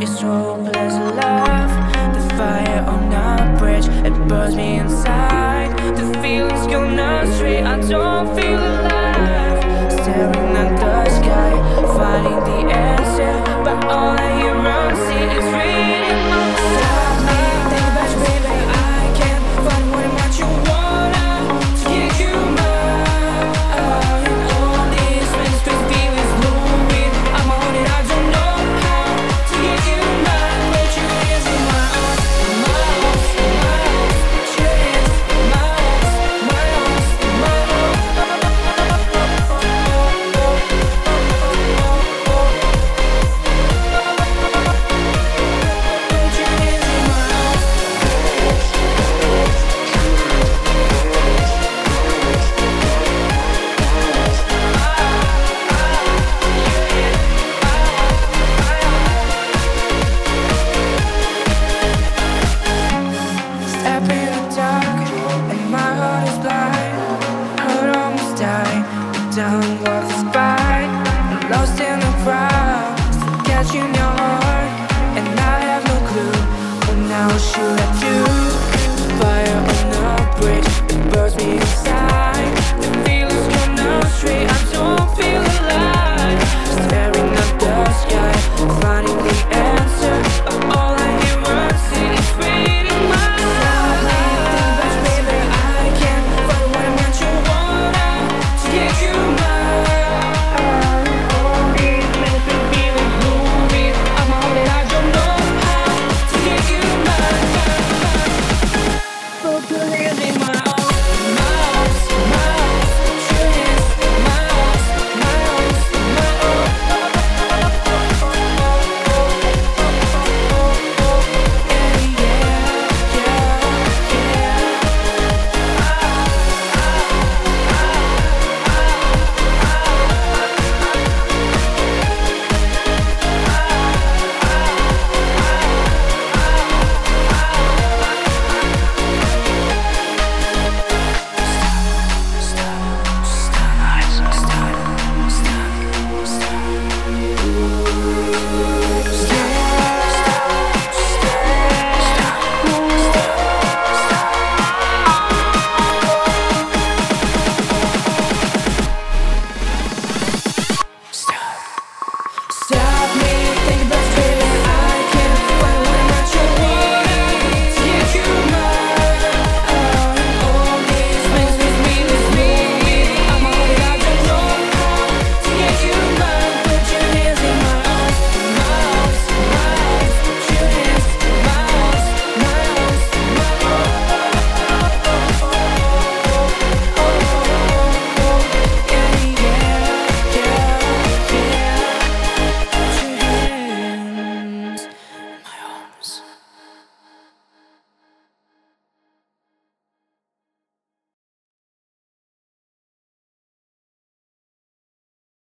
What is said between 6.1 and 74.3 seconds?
feeling's gone astray. I don't. you know